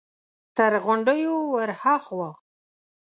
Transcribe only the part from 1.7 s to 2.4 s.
هاخوا!